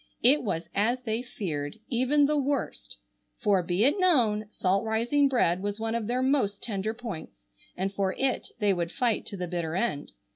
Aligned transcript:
It 0.23 0.41
was 0.41 0.67
as 0.73 0.99
they 1.03 1.21
feared, 1.21 1.77
even 1.87 2.25
the 2.25 2.35
worst. 2.35 2.97
For, 3.37 3.61
be 3.61 3.83
it 3.83 3.99
known, 3.99 4.47
salt 4.49 4.83
rising 4.83 5.27
bread 5.29 5.61
was 5.61 5.79
one 5.79 5.93
of 5.93 6.07
their 6.07 6.23
most 6.23 6.63
tender 6.63 6.95
points, 6.95 7.45
and 7.77 7.93
for 7.93 8.15
it 8.17 8.47
they 8.57 8.73
would 8.73 8.91
fight 8.91 9.27
to 9.27 9.37
the 9.37 9.47
bitter 9.47 9.75
end. 9.75 10.13